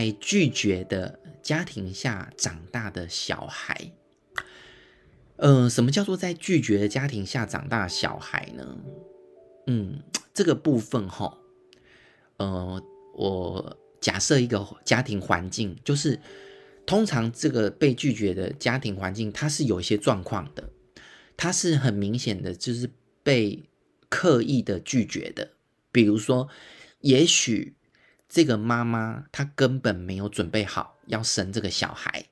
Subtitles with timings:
[0.00, 3.92] 在拒绝的家庭下长大的小孩。
[5.36, 8.78] 呃，什么叫做在拒绝的家庭下长大的小孩呢？
[9.66, 10.02] 嗯，
[10.32, 11.36] 这个部分哈，
[12.38, 12.82] 呃，
[13.14, 16.18] 我假设一个家庭环境，就是
[16.86, 20.70] 通常这个被拒绝的家庭环境，它是有一些状况的，
[21.36, 22.88] 它是很明显的，就是
[23.22, 23.62] 被
[24.08, 25.50] 刻意的拒绝的。
[25.92, 26.48] 比如说，
[27.00, 27.74] 也许
[28.30, 32.24] 这个妈妈她根本没有准备好要生这个小孩，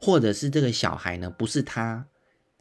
[0.00, 2.06] 或者是这个小孩呢，不是她。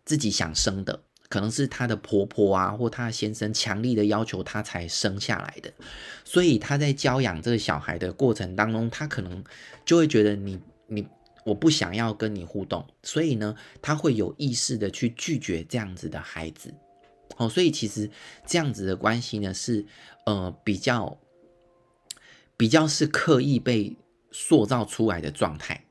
[0.06, 5.72] 自己想生的，可能是她的婆婆啊，或她的先生强力的要求她才生下来的，
[6.24, 9.44] 所以她在教养这个小孩的过程当中，她可能
[9.86, 11.08] 就会觉得你你
[11.46, 16.74] 我不想要跟你互动，所以呢，她会有意识的去拒绝这样子的孩子。
[17.38, 18.10] 哦，所以其实
[18.48, 19.86] 这样子的关系呢，是
[20.26, 21.20] 呃比较
[22.60, 23.98] 比较是刻意被
[24.30, 25.84] 塑造出来的状态。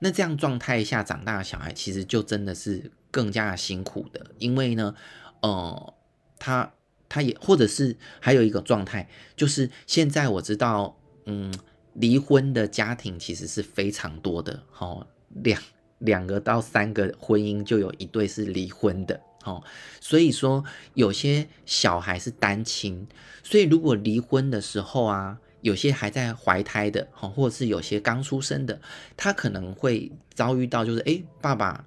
[0.00, 2.92] 那这样状态下长大的小孩，其实就真的是。
[3.12, 4.94] 更加辛苦的，因为呢，
[5.42, 5.94] 呃，
[6.38, 6.72] 他
[7.08, 11.52] 他也或者是还有一个状态，就是现在我知道，嗯，
[11.94, 15.04] 离婚的家庭其实是非常多的，哦，
[15.42, 15.60] 两
[15.98, 19.60] 两个到三个婚姻就有一对是离婚的，哦，
[20.00, 23.08] 所以说有些小孩是单亲，
[23.42, 28.80] 所以如果离婚的时候啊，有些还在怀胎的，哦，或者是有些刚出生的，
[29.16, 31.84] 他可能会遭遇到就是，哎，爸爸。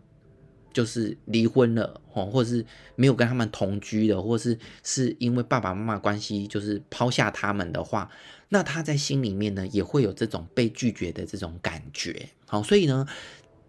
[0.73, 8.09] 就是离婚了，哦，或者是没有跟他们同居的，或是是因为爸爸妈妈关系就是抛下他们的话，
[8.49, 13.07] 那他在心里面呢也会有这种被拒绝的这种感觉，好，所以呢，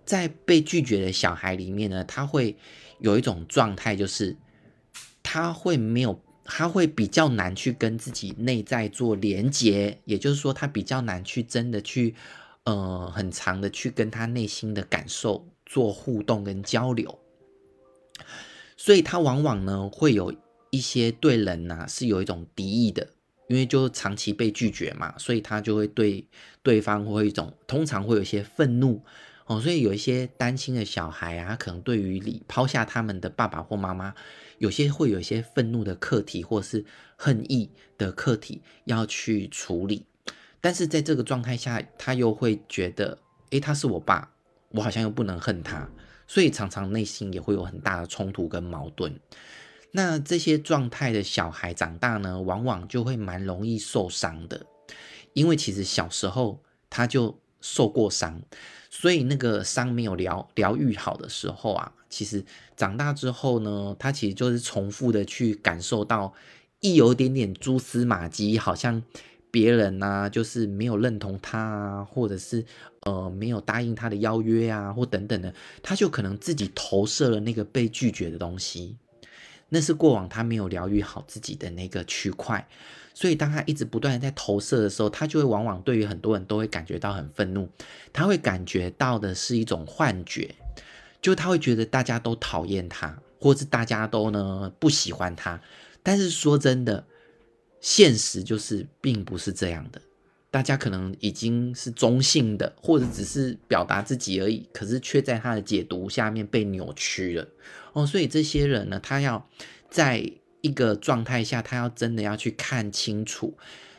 [0.06, 2.56] 在被拒绝的小孩里面呢，他会
[3.00, 4.34] 有一种状态，就是
[5.22, 12.15] 他会没有，他会比较难去跟自己内在做连接，也就是说，他比较难去真的去，
[12.65, 15.49] 呃，很长的去跟他内心的感受。
[15.66, 17.19] 做互动跟交流，
[18.77, 20.33] 所以他往往呢会有
[20.69, 23.09] 一些对人呐、啊、是有一种敌意的，
[23.49, 26.28] 因为就长期被拒绝嘛，所以他就会对
[26.62, 29.03] 对方会有一种通常会有一些愤怒
[29.47, 34.15] 哦，所以有一些单亲的小孩啊，可能对于你抛下他们的爸爸或妈妈，
[34.59, 36.84] 有些会有一些愤怒的课题或是
[37.16, 40.06] 恨意的课题要去处理，
[40.60, 43.19] 但是在这个状态下，他又会觉得，
[43.50, 44.31] 诶，他是我爸。
[44.71, 45.88] 我好像又不能恨他，
[46.27, 49.21] 所以常常内心也会有很大的冲突跟矛盾。
[49.93, 54.66] 那这些状态的小孩长大呢，往往就会蛮容易受伤的，
[55.33, 56.60] 因为其实小时候
[56.91, 58.43] 他就受过伤，
[58.97, 62.44] 所以那个伤没有疗疗愈好的时候啊，其实
[62.77, 66.32] 长大之后呢，他其实就是重复的去感受到，
[66.78, 69.03] 一有点点蛛丝马迹，好像。
[69.50, 72.65] 别人呐、啊，就是没有认同他啊，或者是
[73.03, 78.97] 呃没有答应他的邀约啊，或等等的，他就可能自己投射了那个被拒绝的东西，
[79.69, 82.66] 那是过往他没有疗愈好自己的那个区块，
[83.14, 87.66] 所以当他一直不断的在投射的时候，他就会往往对于很多人都会感觉到很愤怒，
[88.12, 90.54] 他会感觉到的是一种幻觉，
[91.22, 95.62] 就他会觉得大家都讨厌他，或是大家都呢不喜欢他，
[96.03, 97.06] 但是说真的。
[97.86, 100.00] 现实就是并不是这样的，
[100.50, 107.47] 大家可能已经是中性的，或者只是表达自己而已，可是却在他的解读下面被扭曲了
[107.92, 108.06] 哦。
[108.06, 109.47] 所以这些人呢，他要
[109.91, 110.32] 在
[110.64, 113.54] 一个状态下，他要真的要去看清楚，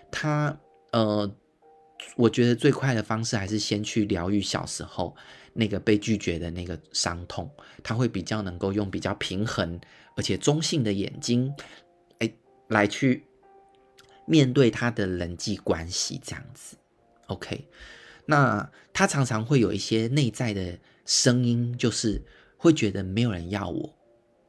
[0.09, 0.59] 他
[0.91, 1.31] 呃，
[2.17, 5.15] 我觉得最快的方式还是先去疗愈小时候
[5.53, 7.47] 那个被拒绝的那个伤痛，
[7.83, 9.79] 他会比较能够用比较平衡
[10.15, 11.53] 而且中性的眼睛，
[12.17, 12.33] 哎，
[12.69, 13.23] 来去。
[14.27, 16.75] 面对他的人际关系这样子
[17.27, 17.67] ，OK，
[18.25, 22.19] 那他常常会有一些内在的声音，就是
[22.57, 23.93] 会觉得没有人要我，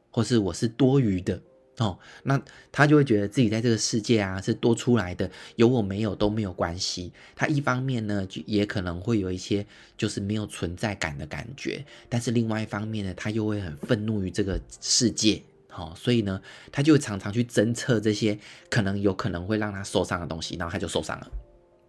[0.09, 1.39] 或是我是多余的
[1.77, 1.97] 哦。
[2.23, 2.41] 那
[2.71, 7.11] 他就会觉得自己在这个世界啊是多出来的，有我没有都没有关系。
[7.35, 9.65] 他一方面呢，就也可能会有一些
[9.97, 15.41] 就是没有存在感的感觉，但是另外一方面呢，他又会很愤怒于这个世界。
[15.73, 16.41] 哦，所以呢，
[16.71, 21.31] 他就常常去侦测这些可能有可能会让他受伤的东西，然后他就受伤了。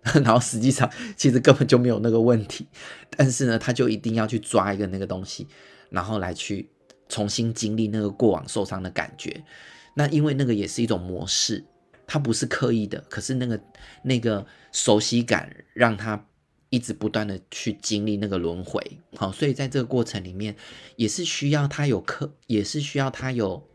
[0.22, 2.66] 然后实际上其实根本就没有那个问题，
[3.16, 5.48] 但是呢，他就一定要去抓一个那个东西，
[5.88, 6.68] 然后来去
[7.08, 9.42] 重新经历那个过往受伤的感觉。
[9.98, 11.64] 那因为那个也是一种模式，
[12.06, 13.60] 他不是刻意的，可是那个
[14.04, 16.24] 那个熟悉感让他。
[16.70, 18.78] 一直不断的去经历那个轮回，
[19.16, 20.54] 好，所以在这个过程里面，
[20.96, 23.66] 也是需要他有刻，也是需要他有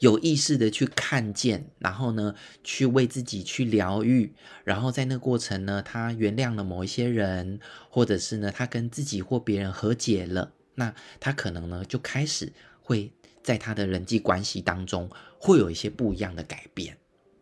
[0.00, 7.58] 有意识的去看见，然后呢，去为自己去疗愈，然后在那个过程呢，他原谅了某一些人，
[7.88, 12.52] 或者是呢，他跟自己或别人和解了，那他可能呢，就开始
[12.82, 13.10] 会
[13.46, 15.08] 在他的人际关系当中
[15.38, 16.98] 会有一些不一样的改变。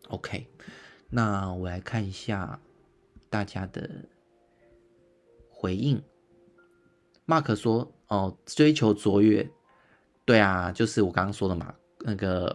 [0.08, 0.46] OK，
[1.08, 2.60] 那我来看一下
[3.30, 3.88] 大家的
[5.48, 6.02] 回应。
[7.26, 9.48] Mark 说：“哦，追求卓越，
[10.26, 11.74] 对啊，就是我刚刚说的嘛。”
[12.04, 12.54] 那个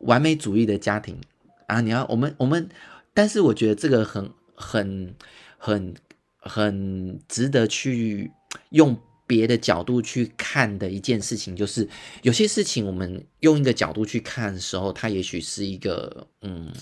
[0.00, 1.20] 完美主义的家庭
[1.68, 2.68] 啊，你要我们我们，
[3.14, 5.14] 但是我觉得这个很很
[5.56, 5.94] 很
[6.38, 8.32] 很值得去
[8.70, 11.88] 用别的角度去看的一件事情，就是
[12.22, 16.72] 有些事情我们用一个角度去看的时候，它也许是一个嗯，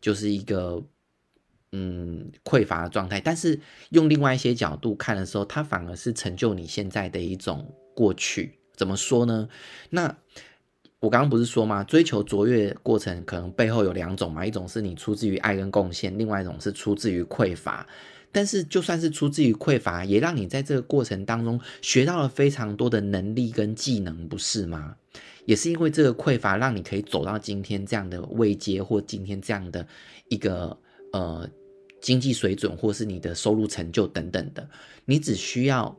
[0.00, 0.82] 就是一个
[1.72, 3.60] 嗯匮乏的状态，但是
[3.90, 8.58] 用另外一些角度看的时候，它反而是成就你现在的一种过去。
[8.76, 9.48] 怎么说呢？
[9.90, 10.16] 那。
[11.00, 11.82] 我刚刚不是说吗？
[11.84, 17.86] 追求卓越过程可能背后有两种嘛，一种是你出自于爱跟贡献，另外一种是出自于匮乏。
[18.30, 24.94] 但是就算是出自于匮乏，也让你在这个过程当中学到了非常多的能力跟技能，不是吗？
[25.46, 29.84] 也是因为这个匮乏，让你可以走到今天这样的位阶，或今天这样的
[30.28, 30.76] 一个
[31.14, 31.48] 呃
[32.02, 34.68] 经济水准，或是你的收入成就等等的，
[35.06, 35.96] 你只需要。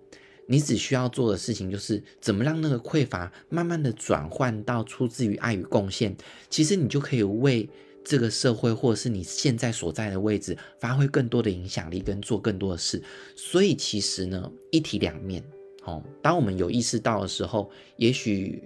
[0.52, 6.14] 你只需要做的事情就是怎么让那个匮乏慢慢的转换到出自于爱与贡献，
[6.50, 7.70] 其实你就可以为
[8.04, 13.02] 这个社会或者是你现在所在的位置发挥更多的影响力跟做更多的事。
[13.34, 15.42] 所以其实呢，一体两面。
[15.86, 18.62] 哦，当我们有意识到的时候，也许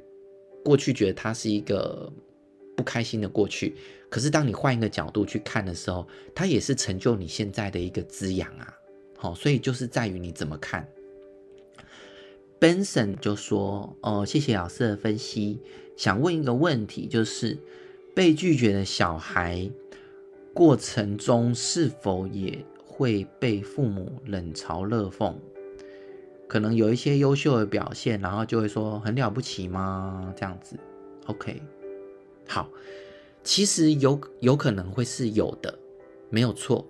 [0.64, 2.12] 过去觉得它是一个
[2.76, 3.76] 不开心的过去，
[4.10, 8.74] 可是当你换一个角度去看的时候，它也是成就你现在的一个滋养啊。
[9.18, 10.84] 好，所以就是在于你怎么看。
[12.60, 15.60] Benson 就说：“哦，谢谢老师的分析。
[15.98, 17.58] 想问一个问题，就是
[18.14, 19.70] 被拒绝的小孩
[20.54, 25.36] 过程中是否也会被父母冷嘲热讽？
[26.48, 30.34] 可能有一些优秀的表现，然后就会说很了不起吗？
[30.36, 30.78] 这样子
[31.26, 31.62] ？OK，
[32.48, 32.70] 好，
[33.44, 35.78] 其实有有可能会是有的，
[36.30, 36.86] 没有错，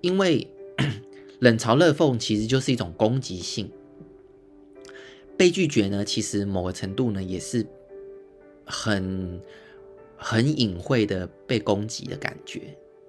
[0.00, 0.48] 因为
[1.40, 3.70] 冷嘲热讽其实就是一种攻击性。”
[5.36, 7.66] 被拒绝呢，其实某个程度呢，也是
[8.64, 9.40] 很
[10.16, 12.62] 很隐晦的被攻击的感觉。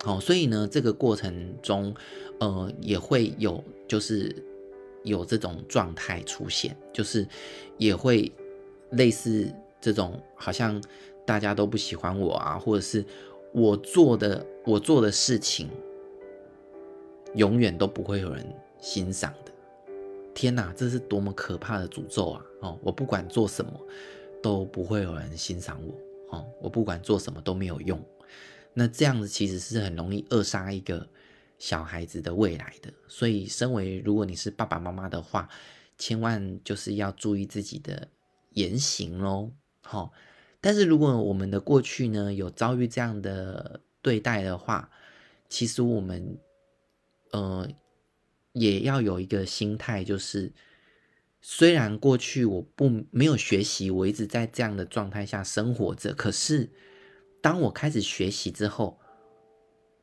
[0.06, 1.96] 哦，所以呢，这个过程中，
[2.40, 4.36] 呃，也会有就是
[5.04, 7.28] 有这种状态出现，就是
[7.78, 8.32] 也会
[8.92, 9.52] 类似
[9.82, 10.82] 这种，好像
[11.26, 13.04] 大家都不喜欢我啊，或者是
[13.52, 15.70] 我做的我做的事情，
[17.34, 18.46] 永远都不会有人
[18.80, 19.34] 欣赏。
[20.36, 22.46] 天哪，这是多么可怕的诅咒啊！
[22.60, 23.72] 哦，我不管做什么
[24.44, 27.98] 都不会有人欣赏我，哦，我不管做什么都没有用。
[28.74, 31.08] 那这样子其实是很容易扼杀一个
[31.58, 32.92] 小孩子的未来的。
[33.08, 35.48] 所以，身为如果你是爸爸妈妈的话，
[35.98, 38.10] 千万就是要注意自己的
[38.52, 39.50] 言行喽。
[39.82, 40.12] 好，
[40.60, 44.92] 但是如果我们的过去呢，有遭遇这样的对待的话，
[45.48, 46.38] 其实我们，
[47.32, 47.66] 呃。
[48.56, 50.54] 也要有一个心态，就是
[51.42, 56.72] 虽然过去我不没有学习，我一直在这样的状态下生活着，可是
[57.42, 58.98] 当我开始学习之后，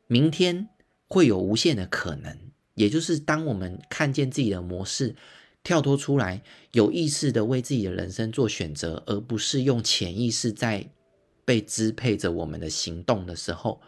[0.06, 0.68] 明天
[1.08, 2.38] 会有无限的可能。
[2.74, 5.16] 也就是当我们看见自己的模式
[5.64, 6.42] 跳脱出来，
[6.72, 10.90] 有意识的为自己的人生做选择，而不是用潜意识在
[11.46, 13.80] 被支配着我们的行动的时候，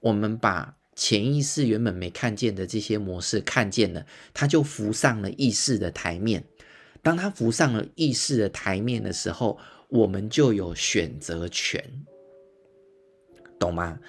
[0.00, 0.78] 我们把。
[0.96, 6.42] 潜意识原本没看见的这些模式看见了，它就浮上了意识的台面。
[7.02, 11.80] 当它浮上了意识的台面的时候，我们就有选择权，
[13.60, 14.00] 懂吗？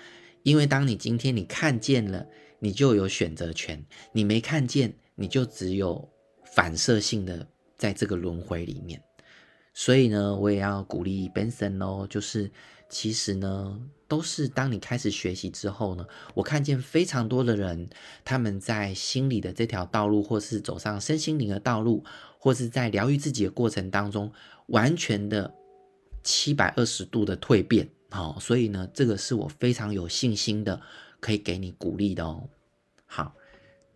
[0.42, 2.26] 因为当你今天你看见了，
[2.58, 3.78] 你就有选择权；
[4.14, 6.10] 你没看见，你就只有
[6.56, 9.00] 反射性的在这个轮回里面。
[9.74, 12.50] 所以呢，我也要鼓励 Benson 哦，就是。
[12.90, 13.78] 其实呢，
[14.08, 17.90] 都是当你开始学习之后呢，我看见非常多的人，
[18.24, 22.04] 他们在心理的这条道路，或是走上身心灵的道路，
[22.40, 24.32] 或是在疗愈自己的过程当中，
[24.68, 25.54] 完全的
[26.24, 27.90] 七百二十度的蜕变。
[28.10, 30.82] 好，所以呢，这个是我非常有信心的，
[31.20, 32.48] 可以给你鼓励的哦。
[33.06, 33.34] 好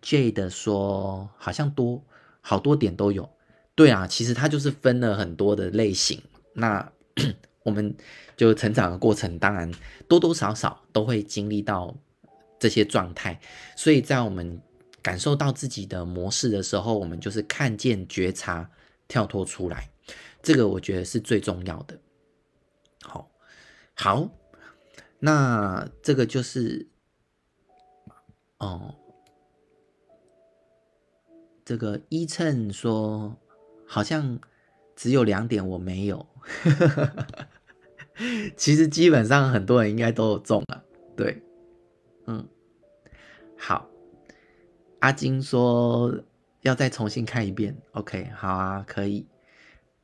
[0.02, 2.04] ，Jade 说好像多
[2.42, 3.30] 好多点都有，
[3.76, 6.22] 对啊，其实它就是分了很多的类型。
[6.54, 6.92] 那。
[7.64, 7.96] 我们
[8.36, 9.72] 就成长的过程，当然
[10.08, 11.96] 多多少少都会经历到
[12.60, 13.40] 这些状态，
[13.76, 14.62] 所以在我们
[15.02, 18.70] 感受到自己的模式的时候，我们就是看见、觉察、
[19.08, 19.90] 跳脱出来，
[20.42, 22.00] 这个我觉得是最重要的。
[23.02, 23.32] 好，
[23.96, 24.30] 好，
[25.20, 26.88] 那这个就是
[28.60, 28.96] 哦，
[31.66, 33.36] 这个依称说
[33.88, 34.40] 好像
[34.96, 36.28] 只有两点我没有，
[38.58, 40.84] 其实基本上很多人应该都有中了，
[41.16, 41.42] 对，
[42.28, 42.48] 嗯，
[43.58, 43.90] 好，
[45.00, 46.24] 阿金说。
[46.64, 49.26] 要再重新看一遍，OK，好啊，可以。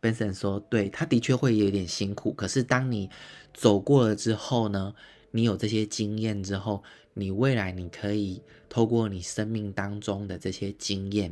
[0.02, 3.12] Benson 说，对，他的确会有点辛苦，可是当你
[3.54, 4.96] 走过了之后呢，
[5.30, 6.84] 你有这些经验之后，
[7.14, 11.32] 你未来你可以透过你生命当中的这些经验，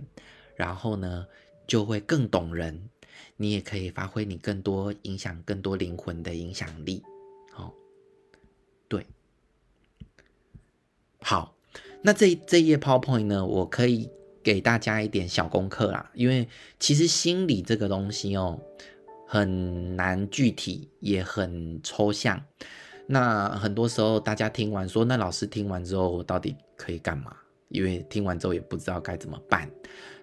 [0.55, 1.25] 然后呢，
[1.65, 2.87] 就会更懂人，
[3.37, 7.03] 你也可以发挥你更多影响更多灵魂的影响力。
[7.55, 7.71] 哦，
[8.87, 9.05] 对，
[11.21, 11.55] 好，
[12.01, 14.09] 那这这一页 PowerPoint 呢，我可以。
[14.45, 16.47] 给大家一点小功课啦，因为
[16.79, 18.61] 其实心理这个东西哦，
[19.27, 22.39] 很难具体，也很抽象。
[23.07, 27.35] 那很多时候大家听完说，那老师听完之后我到底可以干嘛？
[27.75, 29.69] 因为听完之后也不知道该怎么办。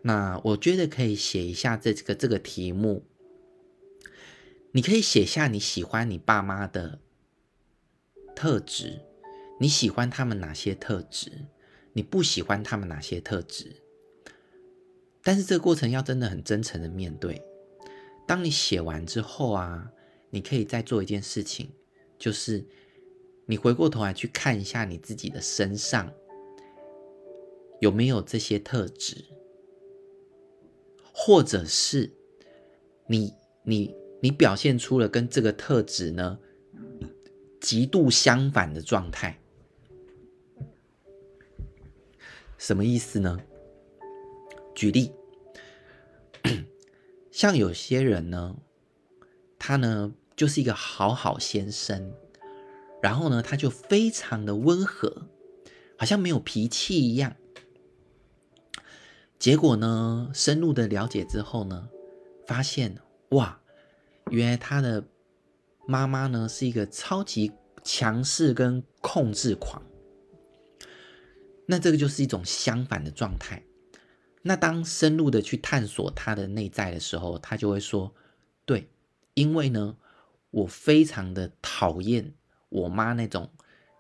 [0.03, 3.05] 那我觉得可以写一下这个这个题目，
[4.73, 6.99] 你可以写下你喜欢你爸妈的
[8.35, 9.01] 特质，
[9.61, 11.31] 你喜欢他们哪些特质，
[11.93, 13.77] 你不喜欢他们哪些特质。
[15.23, 17.41] 但是这个过程要真的很真诚的面对。
[18.27, 19.93] 当你写完之后啊，
[20.31, 21.71] 你可以再做一件事情，
[22.19, 22.67] 就是
[23.47, 26.13] 你回过头来去看一下你自己的身上
[27.83, 29.25] 有没有这些特质，
[31.13, 32.13] 或者是
[33.09, 33.35] 你
[33.65, 36.39] 你你表现出了跟这个特质呢
[37.61, 39.41] 极度相反的状态，
[42.57, 43.41] 什么意思呢？
[44.77, 45.11] 举例，
[47.33, 48.57] 像有些人呢，
[49.59, 52.15] 他呢就是一个好好先生，
[53.03, 55.27] 然后呢他就非常的温和，
[55.99, 57.35] 好像没有脾气一样。
[59.43, 61.89] 结果呢，深入的了解之后呢，
[62.47, 62.97] 发现
[63.31, 63.61] 哇，
[64.31, 65.05] 原来他的
[65.85, 67.51] 妈妈呢是一个超级
[67.83, 69.83] 强势跟控制狂。
[71.67, 73.65] 那这个就是一种相反的状态。
[74.43, 78.15] 那当深入的去探索他的内在的时候，他就会说
[78.65, 78.89] ：“对，
[79.35, 79.97] 因为呢，
[80.53, 82.33] 我非常的讨厌
[82.69, 83.51] 我妈那种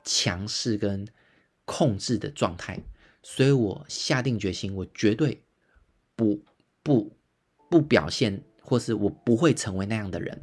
[0.04, 1.08] 强势跟
[1.64, 2.78] 控制的状态，
[3.22, 5.42] 所以我下定决心，我绝对
[6.16, 6.42] 不
[6.82, 7.16] 不
[7.70, 10.40] 不表现，或是我不会成为那样的人。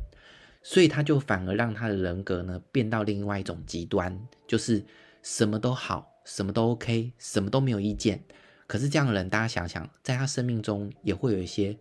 [0.61, 4.83] 所以他就反而让他的人格呢变到另外一种极端，就是
[5.23, 8.23] 什么都好，什么都 OK，什么都没有意见。”
[8.67, 11.75] 可是这样的人，大家想想，在他生命中也会有一些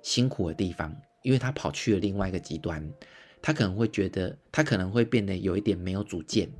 [0.00, 2.90] 辛苦的地方，因为他跑去了另外一个极端，
[3.42, 6.50] 他可能会觉得，他可能会变得有一点没有主见，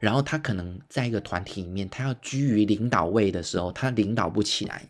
[0.00, 4.88] 然后他可能在一个团体里面，他要居于领导位的时候，他领导不起来，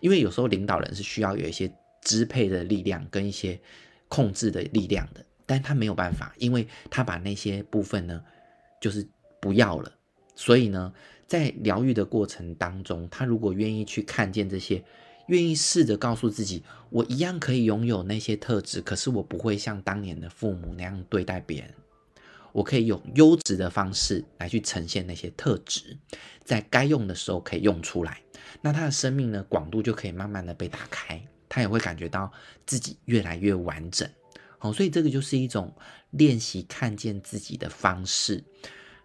[0.00, 3.60] 因为有时候领导人是需要有一些支配的力量跟一些
[4.08, 8.22] 控制的力量的，但他没有办法，因为他把那些部分呢，
[8.80, 9.06] 就是
[9.40, 9.92] 不要了，
[10.34, 10.92] 所以呢。
[11.30, 14.82] 在疗愈的过程当中，他如果愿意去看见这些，
[15.28, 21.72] 愿意试着告诉自己，我一样可以拥有那些特质，可是我不会像当年的父母那样对待别人，
[22.52, 25.98] 我可以用优质的方式来去呈现那些特质，
[26.44, 28.20] 在该用的时候可以用出来，
[28.60, 32.32] 那他的生命呢，广度就可以慢慢的被打开，他也会感觉到
[32.66, 34.08] 自己越来越完整。
[34.58, 35.74] 好，所以这个就是一种
[36.10, 38.44] 练习看见自己的方式。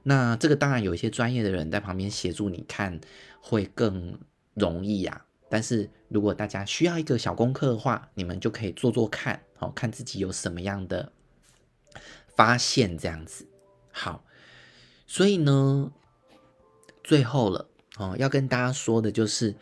[0.03, 2.99] 那这个当然有一些专业的人在旁边协助你看，
[3.39, 4.19] 会更
[4.53, 5.25] 容易呀。
[5.47, 11.11] 但是如果大家需要一个小功课的话，你们就可以做做看，好，看自己有什么样的
[12.35, 13.47] 发现，这样子。
[13.91, 14.23] 好，
[15.07, 15.91] 所以呢，
[17.03, 19.55] 最后了哦，要跟大家说的就是，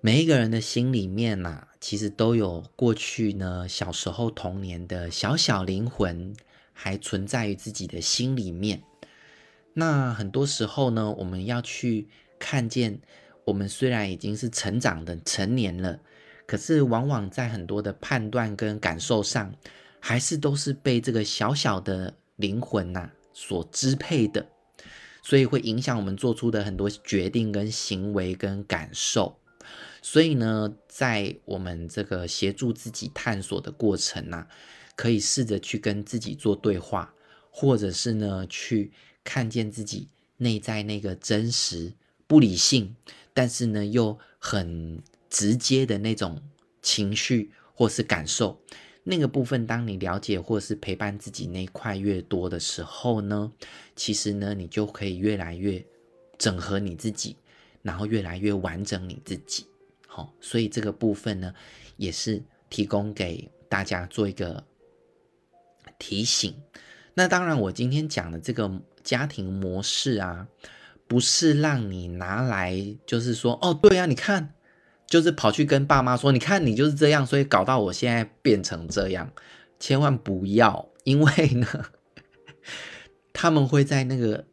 [0.00, 6.34] 每一个人的心里面呐，其实都有过去呢，小时候童年的小小灵魂，
[6.72, 8.82] 还存在于自己的心里面。
[9.72, 13.00] 那很多时候呢，我们要去看见，
[13.44, 15.98] 我们虽然已经是成长的成年了，
[16.46, 19.52] 可是往往在很多的判断跟感受上，
[20.06, 24.46] 还是都是被这个小小的灵魂呐所支配的，
[25.22, 29.40] 所以会影响我们做出的很多决定跟行为跟感受。
[30.02, 34.46] 所以呢，在我们这个协助自己探索的过程呐，
[34.94, 37.14] 可以试着去跟自己做对话，
[37.50, 38.92] 或者是呢去。
[39.26, 41.94] 看见自己内在那个真实、
[42.26, 42.94] 不理性，
[43.32, 46.42] 但是呢又很直接的那种
[46.82, 48.60] 情绪或是感受，
[49.06, 53.52] 那个部分，当你了解或是陪伴自己那块越多的时候呢，
[53.94, 55.84] 其实呢，你就可以越来越
[56.38, 57.36] 整合你自己，
[57.82, 59.66] 然后越来越完整你自己。
[60.06, 61.52] 好，所以这个部分呢，
[61.98, 64.64] 也是提供给大家做一个
[65.98, 66.54] 提醒。
[67.12, 70.48] 那当然，我今天讲的这个家庭模式啊，
[71.06, 74.53] 不是让你拿来就是说，哦，对啊，你看。
[75.14, 79.30] 就是跑去跟爸妈说，你看你就是这样，所以搞到我现在变成这样，
[79.78, 81.68] 千万不要，因为呢，
[83.32, 84.44] 他们会在那个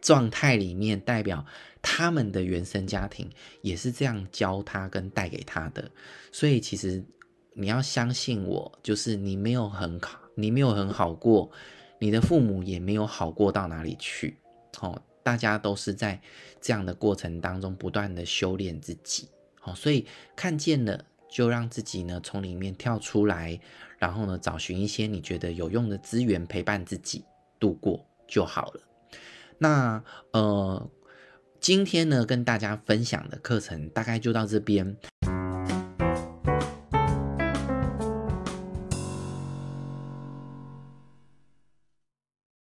[0.00, 1.46] 状态里面代表
[1.80, 3.30] 他们的原生家庭
[3.62, 5.88] 也是这样教他跟带给他的，
[6.32, 7.04] 所以其实
[7.52, 11.48] 你要相信我，就是你没有很好，你没有很好过，
[12.00, 14.36] 你的父母也没有好过到哪里去，
[14.80, 16.20] 哦，大家都是在
[16.60, 19.28] 这样的过程当中不断的修炼自己。
[19.64, 20.06] 好，所以
[20.36, 23.58] 看见了，就让自己呢从里面跳出来，
[23.96, 27.24] 然后呢找寻一些你觉得有用的资源陪伴自己
[27.58, 28.80] 度过就好了。
[29.56, 30.90] 那呃，
[31.60, 34.94] 今天呢跟大家分享的课程大概就到这边。